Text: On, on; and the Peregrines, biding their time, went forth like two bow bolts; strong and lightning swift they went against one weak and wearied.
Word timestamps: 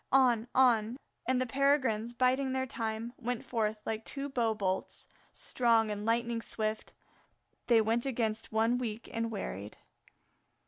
On, 0.11 0.47
on; 0.55 0.97
and 1.27 1.39
the 1.39 1.45
Peregrines, 1.45 2.15
biding 2.15 2.53
their 2.53 2.65
time, 2.65 3.13
went 3.17 3.45
forth 3.45 3.77
like 3.85 4.03
two 4.03 4.29
bow 4.29 4.55
bolts; 4.55 5.07
strong 5.31 5.91
and 5.91 6.03
lightning 6.05 6.41
swift 6.41 6.93
they 7.67 7.81
went 7.81 8.07
against 8.07 8.51
one 8.51 8.79
weak 8.79 9.07
and 9.13 9.29
wearied. 9.29 9.77